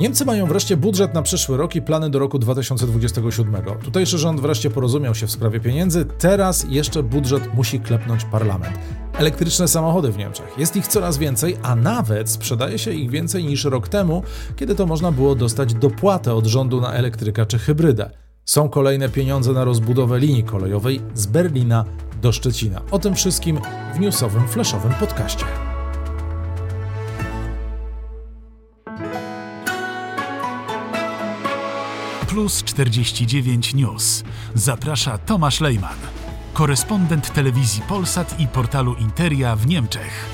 Niemcy 0.00 0.24
mają 0.24 0.46
wreszcie 0.46 0.76
budżet 0.76 1.14
na 1.14 1.22
przyszły 1.22 1.56
rok 1.56 1.74
i 1.76 1.82
plany 1.82 2.10
do 2.10 2.18
roku 2.18 2.38
2027. 2.38 3.54
Tutejszy 3.84 4.18
rząd 4.18 4.40
wreszcie 4.40 4.70
porozumiał 4.70 5.14
się 5.14 5.26
w 5.26 5.30
sprawie 5.30 5.60
pieniędzy, 5.60 6.04
teraz 6.18 6.66
jeszcze 6.68 7.02
budżet 7.02 7.54
musi 7.54 7.80
klepnąć 7.80 8.24
parlament. 8.24 8.78
Elektryczne 9.18 9.68
samochody 9.68 10.12
w 10.12 10.18
Niemczech. 10.18 10.58
Jest 10.58 10.76
ich 10.76 10.86
coraz 10.86 11.18
więcej, 11.18 11.56
a 11.62 11.76
nawet 11.76 12.30
sprzedaje 12.30 12.78
się 12.78 12.92
ich 12.92 13.10
więcej 13.10 13.44
niż 13.44 13.64
rok 13.64 13.88
temu, 13.88 14.22
kiedy 14.56 14.74
to 14.74 14.86
można 14.86 15.12
było 15.12 15.34
dostać 15.34 15.74
dopłatę 15.74 16.34
od 16.34 16.46
rządu 16.46 16.80
na 16.80 16.92
elektryka 16.92 17.46
czy 17.46 17.58
hybrydę. 17.58 18.10
Są 18.44 18.68
kolejne 18.68 19.08
pieniądze 19.08 19.52
na 19.52 19.64
rozbudowę 19.64 20.18
linii 20.18 20.44
kolejowej 20.44 21.00
z 21.14 21.26
Berlina 21.26 21.84
do 22.22 22.32
Szczecina. 22.32 22.80
O 22.90 22.98
tym 22.98 23.14
wszystkim 23.14 23.60
w 23.94 24.00
newsowym, 24.00 24.48
flashowym 24.48 24.92
podcaście. 24.94 25.73
Plus 32.34 32.62
49 32.64 33.74
News. 33.74 34.24
Zaprasza 34.54 35.18
Tomasz 35.18 35.60
Lejman, 35.60 35.98
korespondent 36.52 37.32
telewizji 37.32 37.82
Polsat 37.88 38.40
i 38.40 38.48
portalu 38.48 38.94
Interia 38.94 39.56
w 39.56 39.66
Niemczech. 39.66 40.26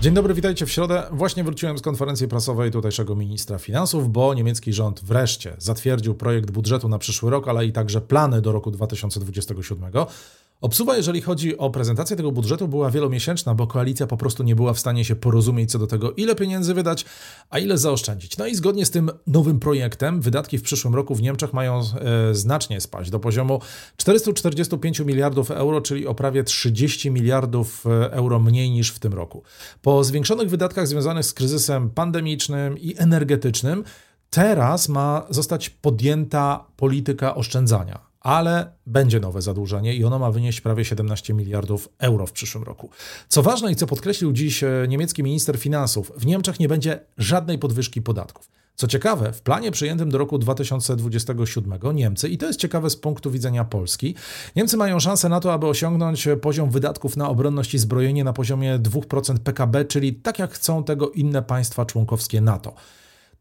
Dzień 0.00 0.14
dobry, 0.14 0.34
witajcie 0.34 0.66
w 0.66 0.70
środę. 0.70 1.06
Właśnie 1.10 1.44
wróciłem 1.44 1.78
z 1.78 1.82
konferencji 1.82 2.28
prasowej 2.28 2.70
tutejszego 2.70 3.16
ministra 3.16 3.58
finansów, 3.58 4.12
bo 4.12 4.34
niemiecki 4.34 4.72
rząd 4.72 5.04
wreszcie 5.04 5.54
zatwierdził 5.58 6.14
projekt 6.14 6.50
budżetu 6.50 6.88
na 6.88 6.98
przyszły 6.98 7.30
rok, 7.30 7.48
ale 7.48 7.66
i 7.66 7.72
także 7.72 8.00
plany 8.00 8.42
do 8.42 8.52
roku 8.52 8.70
2027. 8.70 9.90
Obsuwa, 10.60 10.96
jeżeli 10.96 11.20
chodzi 11.20 11.58
o 11.58 11.70
prezentację 11.70 12.16
tego 12.16 12.32
budżetu, 12.32 12.68
była 12.68 12.90
wielomiesięczna, 12.90 13.54
bo 13.54 13.66
koalicja 13.66 14.06
po 14.06 14.16
prostu 14.16 14.42
nie 14.42 14.56
była 14.56 14.72
w 14.72 14.78
stanie 14.78 15.04
się 15.04 15.16
porozumieć 15.16 15.70
co 15.70 15.78
do 15.78 15.86
tego, 15.86 16.12
ile 16.12 16.34
pieniędzy 16.34 16.74
wydać, 16.74 17.04
a 17.50 17.58
ile 17.58 17.78
zaoszczędzić. 17.78 18.38
No 18.38 18.46
i 18.46 18.54
zgodnie 18.54 18.86
z 18.86 18.90
tym 18.90 19.10
nowym 19.26 19.60
projektem, 19.60 20.20
wydatki 20.20 20.58
w 20.58 20.62
przyszłym 20.62 20.94
roku 20.94 21.14
w 21.14 21.22
Niemczech 21.22 21.52
mają 21.52 21.80
e, 21.80 22.34
znacznie 22.34 22.80
spaść 22.80 23.10
do 23.10 23.20
poziomu 23.20 23.60
445 23.96 25.00
miliardów 25.00 25.50
euro, 25.50 25.80
czyli 25.80 26.06
o 26.06 26.14
prawie 26.14 26.44
30 26.44 27.10
miliardów 27.10 27.86
e, 27.86 28.12
euro 28.12 28.38
mniej 28.38 28.70
niż 28.70 28.90
w 28.90 28.98
tym 28.98 29.14
roku. 29.14 29.42
Po 29.82 30.04
zwiększonych 30.04 30.50
wydatkach 30.50 30.88
związanych 30.88 31.24
z 31.24 31.32
kryzysem 31.32 31.90
pandemicznym 31.90 32.78
i 32.78 32.94
energetycznym, 32.98 33.84
teraz 34.30 34.88
ma 34.88 35.26
zostać 35.30 35.70
podjęta 35.70 36.64
polityka 36.76 37.34
oszczędzania 37.34 38.09
ale 38.20 38.72
będzie 38.86 39.20
nowe 39.20 39.42
zadłużenie 39.42 39.94
i 39.94 40.04
ono 40.04 40.18
ma 40.18 40.30
wynieść 40.30 40.60
prawie 40.60 40.84
17 40.84 41.34
miliardów 41.34 41.88
euro 41.98 42.26
w 42.26 42.32
przyszłym 42.32 42.64
roku. 42.64 42.90
Co 43.28 43.42
ważne 43.42 43.72
i 43.72 43.76
co 43.76 43.86
podkreślił 43.86 44.32
dziś 44.32 44.64
e, 44.64 44.86
niemiecki 44.88 45.22
minister 45.22 45.58
finansów, 45.58 46.12
w 46.16 46.26
Niemczech 46.26 46.60
nie 46.60 46.68
będzie 46.68 47.00
żadnej 47.18 47.58
podwyżki 47.58 48.02
podatków. 48.02 48.48
Co 48.80 48.86
ciekawe, 48.86 49.32
w 49.32 49.42
planie 49.42 49.70
przyjętym 49.70 50.10
do 50.10 50.18
roku 50.18 50.38
2027 50.38 51.78
Niemcy, 51.94 52.28
i 52.28 52.38
to 52.38 52.46
jest 52.46 52.60
ciekawe 52.60 52.90
z 52.90 52.96
punktu 52.96 53.30
widzenia 53.30 53.64
Polski, 53.64 54.14
Niemcy 54.56 54.76
mają 54.76 55.00
szansę 55.00 55.28
na 55.28 55.40
to, 55.40 55.52
aby 55.52 55.66
osiągnąć 55.66 56.28
poziom 56.40 56.70
wydatków 56.70 57.16
na 57.16 57.28
obronność 57.28 57.74
i 57.74 57.78
zbrojenie 57.78 58.24
na 58.24 58.32
poziomie 58.32 58.78
2% 58.78 59.38
PKB, 59.38 59.84
czyli 59.84 60.14
tak 60.14 60.38
jak 60.38 60.52
chcą 60.52 60.84
tego 60.84 61.10
inne 61.10 61.42
państwa 61.42 61.86
członkowskie 61.86 62.40
NATO. 62.40 62.74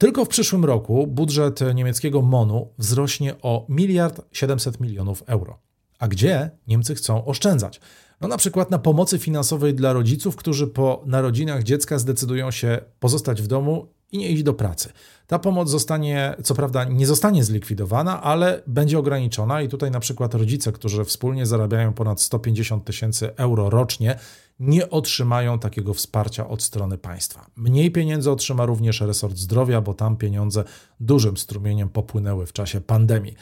Tylko 0.02 0.25
w 0.25 0.28
przyszłym 0.28 0.66
roku 0.66 1.08
budżet 1.08 1.59
niemieckiego 1.75 2.22
MONU 2.22 2.73
wzrośnie 2.78 3.36
o 3.42 3.66
miliard 3.69 4.22
700 4.31 4.80
milionów 4.80 5.23
euro. 5.28 5.59
A 6.00 6.08
gdzie 6.08 6.52
Niemcy 6.67 6.95
chcą 6.95 7.25
oszczędzać? 7.25 7.81
No 8.22 8.27
na 8.27 8.38
przykład 8.38 8.72
na 8.72 8.80
pomocy 8.80 9.20
finansowej 9.20 9.73
dla 9.73 9.94
rodziców, 9.94 10.36
którzy 10.36 10.67
po 10.67 11.03
narodzinach 11.05 11.64
dziecka 11.64 12.00
zdecydują 12.00 12.52
się 12.52 12.81
pozostać 13.00 13.42
w 13.42 13.47
domu 13.47 13.88
i 14.11 14.17
nie 14.17 14.29
iść 14.29 14.43
do 14.43 14.53
pracy. 14.53 14.89
Ta 15.27 15.39
pomoc 15.39 15.69
zostanie, 15.69 16.35
co 16.43 16.55
prawda, 16.55 16.83
nie 16.83 17.07
zostanie 17.07 17.43
zlikwidowana, 17.43 18.23
ale 18.23 18.61
będzie 18.67 18.99
ograniczona 18.99 19.61
i 19.61 19.67
tutaj 19.67 19.91
na 19.91 19.99
przykład 19.99 20.33
rodzice, 20.33 20.71
którzy 20.71 21.05
wspólnie 21.05 21.45
zarabiają 21.45 21.93
ponad 21.93 22.21
150 22.21 22.86
tysięcy 22.86 23.36
euro 23.36 23.69
rocznie, 23.69 24.19
nie 24.59 24.89
otrzymają 24.89 25.59
takiego 25.59 25.93
wsparcia 25.93 26.48
od 26.48 26.64
strony 26.64 26.98
państwa. 26.98 27.45
Mniej 27.55 27.92
pieniędzy 27.92 28.31
otrzyma 28.31 28.65
również 28.65 29.02
resort 29.02 29.37
zdrowia, 29.37 29.81
bo 29.81 29.93
tam 29.93 30.17
pieniądze 30.17 30.64
dużym 30.99 31.37
strumieniem 31.37 31.89
popłynęły 31.89 32.45
w 32.45 32.53
czasie 32.53 32.81
pandemii. 32.81 33.36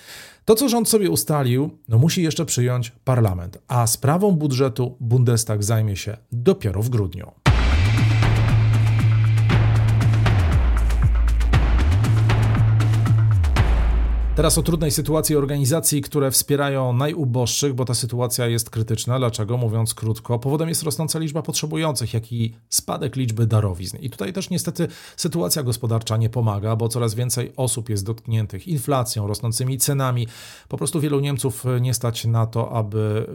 To, 0.45 0.55
co 0.55 0.69
rząd 0.69 0.89
sobie 0.89 1.09
ustalił, 1.09 1.77
no 1.87 1.97
musi 1.97 2.23
jeszcze 2.23 2.45
przyjąć 2.45 2.91
parlament, 3.03 3.57
a 3.67 3.87
sprawą 3.87 4.31
budżetu 4.31 4.95
Bundestag 4.99 5.63
zajmie 5.63 5.95
się 5.95 6.17
dopiero 6.31 6.83
w 6.83 6.89
grudniu. 6.89 7.46
Teraz 14.37 14.57
o 14.57 14.63
trudnej 14.63 14.91
sytuacji 14.91 15.35
organizacji, 15.35 16.01
które 16.01 16.31
wspierają 16.31 16.93
najuboższych, 16.93 17.73
bo 17.73 17.85
ta 17.85 17.93
sytuacja 17.93 18.47
jest 18.47 18.69
krytyczna. 18.69 19.17
Dlaczego? 19.19 19.57
Mówiąc 19.57 19.93
krótko, 19.93 20.39
powodem 20.39 20.69
jest 20.69 20.83
rosnąca 20.83 21.19
liczba 21.19 21.41
potrzebujących, 21.41 22.13
jak 22.13 22.31
i 22.31 22.53
spadek 22.69 23.15
liczby 23.15 23.47
darowizn. 23.47 23.97
I 23.97 24.09
tutaj 24.09 24.33
też 24.33 24.49
niestety 24.49 24.87
sytuacja 25.15 25.63
gospodarcza 25.63 26.17
nie 26.17 26.29
pomaga, 26.29 26.75
bo 26.75 26.89
coraz 26.89 27.15
więcej 27.15 27.53
osób 27.55 27.89
jest 27.89 28.05
dotkniętych 28.05 28.67
inflacją, 28.67 29.27
rosnącymi 29.27 29.77
cenami. 29.77 30.27
Po 30.67 30.77
prostu 30.77 30.99
wielu 30.99 31.19
Niemców 31.19 31.65
nie 31.81 31.93
stać 31.93 32.25
na 32.25 32.45
to, 32.45 32.71
aby 32.71 33.27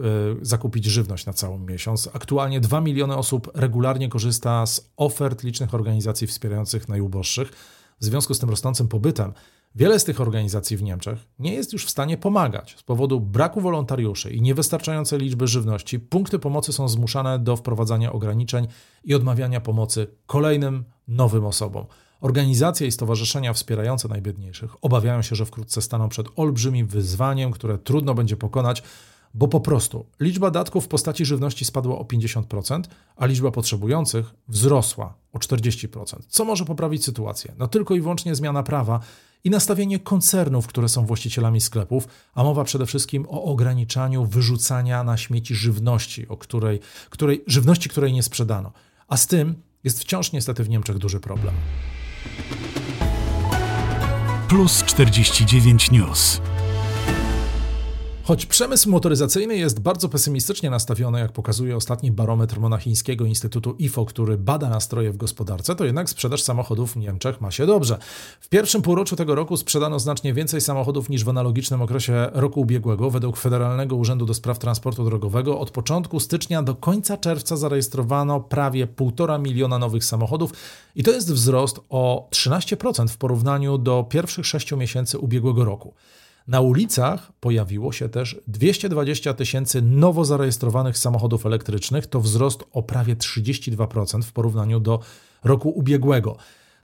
y, 0.43 0.45
zakupić 0.45 0.85
żywność 0.85 1.27
na 1.27 1.33
cały 1.33 1.59
miesiąc. 1.59 2.09
Aktualnie 2.13 2.61
2 2.61 2.81
miliony 2.81 3.17
osób 3.17 3.51
regularnie 3.55 4.09
korzysta 4.09 4.67
z 4.67 4.91
ofert 4.97 5.43
licznych 5.43 5.75
organizacji 5.75 6.27
wspierających 6.27 6.89
najuboższych. 6.89 7.53
W 8.01 8.05
związku 8.05 8.35
z 8.35 8.39
tym 8.39 8.51
rosnącym 8.51 8.89
pobytem 8.89 9.33
Wiele 9.75 9.99
z 9.99 10.05
tych 10.05 10.21
organizacji 10.21 10.77
w 10.77 10.83
Niemczech 10.83 11.19
nie 11.39 11.55
jest 11.55 11.73
już 11.73 11.87
w 11.87 11.91
stanie 11.91 12.17
pomagać. 12.19 12.77
Z 12.79 12.83
powodu 12.83 13.21
braku 13.21 13.61
wolontariuszy 13.61 14.31
i 14.31 14.43
niewystarczającej 14.43 15.19
liczby 15.19 15.47
żywności, 15.47 16.01
punkty 16.01 16.39
pomocy 16.39 16.73
są 16.73 16.89
zmuszane 16.89 17.39
do 17.39 17.57
wprowadzania 17.57 18.13
ograniczeń 18.13 18.67
i 19.05 19.15
odmawiania 19.15 19.61
pomocy 19.61 20.07
kolejnym 20.27 20.85
nowym 21.09 21.47
osobom. 21.47 21.87
Organizacje 22.21 22.87
i 22.87 22.93
stowarzyszenia 22.93 23.53
wspierające 23.53 24.09
najbiedniejszych 24.09 24.85
obawiają 24.85 25.23
się, 25.23 25.37
że 25.37 25.47
wkrótce 25.47 25.83
staną 25.83 26.09
przed 26.09 26.27
olbrzymim 26.37 26.87
wyzwaniem, 26.87 27.53
które 27.53 27.79
trudno 27.79 28.15
będzie 28.15 28.37
pokonać, 28.37 28.83
bo 29.35 29.49
po 29.49 29.61
prostu 29.61 30.07
liczba 30.21 30.51
datków 30.51 30.85
w 30.85 30.89
postaci 30.89 31.25
żywności 31.25 31.65
spadła 31.65 31.99
o 31.99 32.05
50%, 32.05 32.83
a 33.17 33.27
liczba 33.27 33.51
potrzebujących 33.51 34.35
wzrosła 34.49 35.15
o 35.33 35.39
40%. 35.39 36.17
Co 36.29 36.45
może 36.45 36.65
poprawić 36.65 37.05
sytuację? 37.05 37.55
No 37.59 37.69
tylko 37.69 37.95
i 37.95 38.01
wyłącznie 38.01 38.35
zmiana 38.35 38.63
prawa 38.63 39.01
i 39.45 39.51
nastawienie 39.51 39.99
koncernów, 39.99 40.67
które 40.67 40.89
są 40.89 41.07
właścicielami 41.07 41.61
sklepów, 41.61 42.09
a 42.35 42.45
mowa 42.45 42.65
przede 42.65 42.87
wszystkim 42.87 43.27
o 43.29 43.45
ograniczaniu 43.45 44.27
wyrzucania 44.27 45.05
na 45.05 45.17
śmieci 45.17 45.55
żywności, 45.55 46.29
o 46.29 46.37
której, 46.37 46.81
której, 47.11 47.45
żywności, 47.47 47.89
której 47.89 48.13
nie 48.13 48.23
sprzedano. 48.23 48.73
A 49.09 49.17
z 49.17 49.27
tym 49.27 49.55
jest 49.85 50.01
wciąż 50.01 50.33
niestety 50.33 50.65
w 50.65 50.69
Niemczech 50.69 50.99
duży 50.99 51.21
problem. 51.21 51.55
Plus 54.49 54.83
49 54.85 55.91
News. 55.91 56.41
Choć 58.33 58.47
przemysł 58.47 58.91
motoryzacyjny 58.91 59.57
jest 59.57 59.81
bardzo 59.81 60.09
pesymistycznie 60.09 60.71
nastawiony, 60.71 61.21
jak 61.21 61.33
pokazuje 61.33 61.77
ostatni 61.77 62.13
barometr 62.13 62.61
monachińskiego 62.61 63.25
Instytutu 63.25 63.75
IFO, 63.79 64.05
który 64.05 64.39
bada 64.39 64.69
nastroje 64.69 65.13
w 65.13 65.17
gospodarce, 65.17 65.77
to 65.77 65.85
jednak 65.85 66.11
sprzedaż 66.11 66.43
samochodów 66.43 66.93
w 66.93 66.97
Niemczech 66.97 67.41
ma 67.41 67.51
się 67.51 67.67
dobrze. 67.67 67.99
W 68.41 68.49
pierwszym 68.49 68.83
półroczu 68.83 69.17
tego 69.17 69.35
roku 69.35 69.57
sprzedano 69.57 69.99
znacznie 69.99 70.35
więcej 70.35 70.61
samochodów 70.61 71.09
niż 71.09 71.25
w 71.25 71.29
analogicznym 71.29 71.83
okresie 71.83 72.31
roku 72.33 72.61
ubiegłego. 72.61 73.11
Według 73.11 73.37
Federalnego 73.37 73.97
Urzędu 73.97 74.27
do 74.27 74.35
Spraw 74.35 74.59
Transportu 74.59 75.05
Drogowego 75.05 75.61
od 75.61 75.71
początku 75.71 76.21
stycznia 76.21 76.63
do 76.63 76.75
końca 76.75 77.17
czerwca 77.17 77.57
zarejestrowano 77.57 78.41
prawie 78.41 78.87
1,5 78.87 79.43
miliona 79.43 79.79
nowych 79.79 80.05
samochodów 80.05 80.53
i 80.97 81.03
to 81.03 81.11
jest 81.11 81.33
wzrost 81.33 81.81
o 81.91 82.29
13% 82.31 83.09
w 83.09 83.17
porównaniu 83.17 83.79
do 83.79 84.05
pierwszych 84.05 84.47
6 84.47 84.73
miesięcy 84.73 85.19
ubiegłego 85.19 85.65
roku. 85.65 85.95
Na 86.49 86.61
ulicach 86.61 87.33
pojawiło 87.41 87.93
się 87.93 88.09
też 88.09 88.41
220 88.47 89.35
tysięcy 89.35 89.83
nowo 89.83 90.25
zarejestrowanych 90.25 90.99
samochodów 90.99 91.47
elektrycznych, 91.47 92.07
to 92.07 92.21
wzrost 92.21 92.65
o 92.73 92.83
prawie 92.83 93.17
32% 93.17 94.23
w 94.23 94.33
porównaniu 94.33 94.81
do 94.81 95.01
roku 95.45 95.71
ubiegłego. 95.71 96.37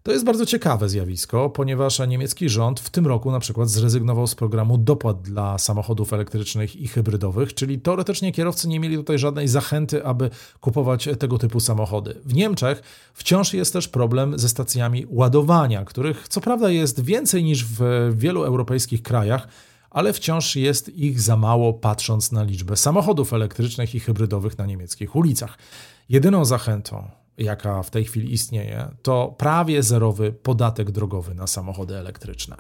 To 0.03 0.13
jest 0.13 0.25
bardzo 0.25 0.47
ciekawe 0.47 0.89
zjawisko, 0.89 1.51
ponieważ 1.51 1.99
niemiecki 2.09 2.49
rząd 2.49 2.81
w 2.81 2.91
tym 2.91 3.07
roku 3.07 3.31
na 3.31 3.41
przykład 3.41 3.71
zrezygnował 3.71 4.27
z 4.27 4.35
programu 4.35 4.79
dopłat 4.79 5.23
dla 5.23 5.59
samochodów 5.59 6.13
elektrycznych 6.13 6.77
i 6.77 6.89
hybrydowych, 6.89 7.55
czyli 7.55 7.79
teoretycznie 7.81 8.33
kierowcy 8.33 8.69
nie 8.69 8.81
mieli 8.81 8.97
tutaj 8.97 9.19
żadnej 9.19 9.49
zachęty, 9.49 10.05
aby 10.05 10.31
kupować 10.61 11.09
tego 11.19 11.39
typu 11.39 11.61
samochody. 11.61 12.21
W 12.25 12.35
Niemczech 12.35 12.83
wciąż 13.15 13.55
jest 13.55 13.73
też 13.73 13.89
problem 13.89 14.39
ze 14.39 14.49
stacjami 14.49 15.07
ładowania, 15.09 15.85
których 15.85 16.29
co 16.29 16.41
prawda 16.41 16.71
jest 16.71 17.01
więcej 17.01 17.45
niż 17.45 17.65
w 17.65 18.11
wielu 18.17 18.43
europejskich 18.43 19.03
krajach, 19.03 19.49
ale 19.91 20.13
wciąż 20.13 20.57
jest 20.57 20.89
ich 20.89 21.21
za 21.21 21.37
mało 21.37 21.73
patrząc 21.73 22.33
na 22.33 22.43
liczbę 22.43 22.77
samochodów 22.77 23.33
elektrycznych 23.33 23.95
i 23.95 24.01
hybrydowych 24.01 24.59
na 24.59 24.67
niemieckich 24.67 25.17
ulicach. 25.17 25.59
Jedyną 26.09 26.45
zachętą 26.45 27.18
jaka 27.39 27.83
w 27.83 27.91
tej 27.91 28.05
chwili 28.05 28.33
istnieje, 28.33 28.89
to 29.03 29.35
prawie 29.39 29.83
zerowy 29.83 30.33
podatek 30.33 30.91
drogowy 30.91 31.35
na 31.35 31.47
samochody 31.47 31.97
elektryczne. 31.97 32.57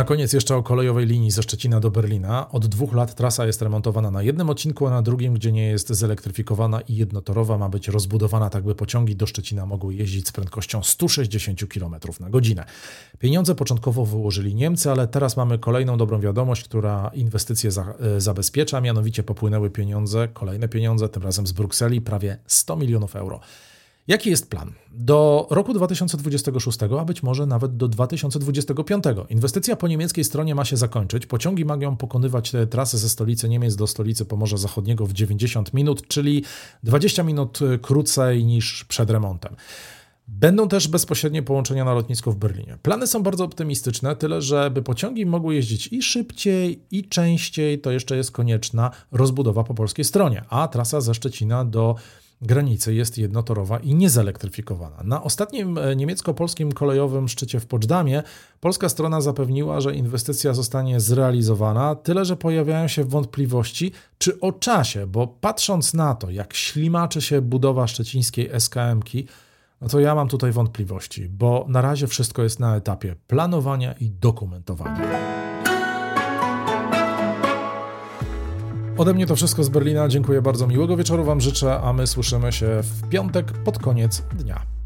Na 0.00 0.04
koniec 0.04 0.32
jeszcze 0.32 0.56
o 0.56 0.62
kolejowej 0.62 1.06
linii 1.06 1.30
ze 1.30 1.42
Szczecina 1.42 1.80
do 1.80 1.90
Berlina. 1.90 2.50
Od 2.50 2.66
dwóch 2.66 2.92
lat 2.92 3.14
trasa 3.14 3.46
jest 3.46 3.62
remontowana 3.62 4.10
na 4.10 4.22
jednym 4.22 4.50
odcinku, 4.50 4.86
a 4.86 4.90
na 4.90 5.02
drugim, 5.02 5.34
gdzie 5.34 5.52
nie 5.52 5.66
jest 5.66 5.88
zelektryfikowana 5.88 6.80
i 6.80 6.96
jednotorowa, 6.96 7.58
ma 7.58 7.68
być 7.68 7.88
rozbudowana 7.88 8.50
tak, 8.50 8.64
by 8.64 8.74
pociągi 8.74 9.16
do 9.16 9.26
Szczecina 9.26 9.66
mogły 9.66 9.94
jeździć 9.94 10.28
z 10.28 10.32
prędkością 10.32 10.82
160 10.82 11.60
km 11.68 11.94
na 12.20 12.30
godzinę. 12.30 12.64
Pieniądze 13.18 13.54
początkowo 13.54 14.06
wyłożyli 14.06 14.54
Niemcy, 14.54 14.90
ale 14.90 15.08
teraz 15.08 15.36
mamy 15.36 15.58
kolejną 15.58 15.96
dobrą 15.96 16.20
wiadomość, 16.20 16.64
która 16.64 17.10
inwestycje 17.14 17.70
za, 17.70 17.94
e, 18.16 18.20
zabezpiecza, 18.20 18.80
mianowicie 18.80 19.22
popłynęły 19.22 19.70
pieniądze, 19.70 20.28
kolejne 20.28 20.68
pieniądze, 20.68 21.08
tym 21.08 21.22
razem 21.22 21.46
z 21.46 21.52
Brukseli, 21.52 22.00
prawie 22.00 22.38
100 22.46 22.76
milionów 22.76 23.16
euro. 23.16 23.40
Jaki 24.10 24.30
jest 24.30 24.50
plan? 24.50 24.72
Do 24.92 25.46
roku 25.50 25.74
2026, 25.74 26.78
a 26.98 27.04
być 27.04 27.22
może 27.22 27.46
nawet 27.46 27.76
do 27.76 27.88
2025. 27.88 29.04
Inwestycja 29.28 29.76
po 29.76 29.88
niemieckiej 29.88 30.24
stronie 30.24 30.54
ma 30.54 30.64
się 30.64 30.76
zakończyć. 30.76 31.26
Pociągi 31.26 31.64
mają 31.64 31.96
pokonywać 31.96 32.50
te 32.50 32.66
trasy 32.66 32.98
ze 32.98 33.08
stolicy 33.08 33.48
Niemiec 33.48 33.76
do 33.76 33.86
stolicy 33.86 34.24
Pomorza 34.24 34.56
Zachodniego 34.56 35.06
w 35.06 35.12
90 35.12 35.74
minut, 35.74 36.08
czyli 36.08 36.44
20 36.82 37.22
minut 37.22 37.58
krócej 37.82 38.44
niż 38.44 38.84
przed 38.84 39.10
remontem. 39.10 39.56
Będą 40.28 40.68
też 40.68 40.88
bezpośrednie 40.88 41.42
połączenia 41.42 41.84
na 41.84 41.94
lotnisko 41.94 42.32
w 42.32 42.36
Berlinie. 42.36 42.78
Plany 42.82 43.06
są 43.06 43.22
bardzo 43.22 43.44
optymistyczne, 43.44 44.16
tyle 44.16 44.42
że 44.42 44.70
by 44.70 44.82
pociągi 44.82 45.26
mogły 45.26 45.54
jeździć 45.54 45.86
i 45.92 46.02
szybciej, 46.02 46.82
i 46.90 47.08
częściej, 47.08 47.80
to 47.80 47.90
jeszcze 47.90 48.16
jest 48.16 48.32
konieczna 48.32 48.90
rozbudowa 49.12 49.64
po 49.64 49.74
polskiej 49.74 50.04
stronie, 50.04 50.44
a 50.48 50.68
trasa 50.68 51.00
ze 51.00 51.14
Szczecina 51.14 51.64
do 51.64 51.94
granicy 52.42 52.94
jest 52.94 53.18
jednotorowa 53.18 53.78
i 53.78 53.94
niezelektryfikowana. 53.94 55.02
Na 55.04 55.22
ostatnim 55.22 55.78
e, 55.78 55.96
niemiecko-polskim 55.96 56.72
kolejowym 56.72 57.28
szczycie 57.28 57.60
w 57.60 57.66
Poczdamie 57.66 58.22
polska 58.60 58.88
strona 58.88 59.20
zapewniła, 59.20 59.80
że 59.80 59.94
inwestycja 59.94 60.54
zostanie 60.54 61.00
zrealizowana, 61.00 61.94
tyle 61.94 62.24
że 62.24 62.36
pojawiają 62.36 62.88
się 62.88 63.04
wątpliwości, 63.04 63.92
czy 64.18 64.40
o 64.40 64.52
czasie, 64.52 65.06
bo 65.06 65.26
patrząc 65.26 65.94
na 65.94 66.14
to, 66.14 66.30
jak 66.30 66.54
ślimaczy 66.54 67.20
się 67.20 67.40
budowa 67.40 67.86
szczecińskiej 67.86 68.50
SKM-ki, 68.60 69.26
no 69.80 69.88
to 69.88 70.00
ja 70.00 70.14
mam 70.14 70.28
tutaj 70.28 70.52
wątpliwości, 70.52 71.28
bo 71.28 71.66
na 71.68 71.80
razie 71.80 72.06
wszystko 72.06 72.42
jest 72.42 72.60
na 72.60 72.76
etapie 72.76 73.16
planowania 73.26 73.92
i 73.92 74.10
dokumentowania. 74.10 75.39
Ode 79.00 79.14
mnie 79.14 79.26
to 79.26 79.36
wszystko 79.36 79.64
z 79.64 79.68
Berlina. 79.68 80.08
Dziękuję 80.08 80.42
bardzo. 80.42 80.66
Miłego 80.66 80.96
wieczoru 80.96 81.24
Wam 81.24 81.40
życzę, 81.40 81.80
a 81.80 81.92
my 81.92 82.06
słyszymy 82.06 82.52
się 82.52 82.66
w 82.82 83.08
piątek 83.08 83.52
pod 83.52 83.78
koniec 83.78 84.22
dnia. 84.38 84.79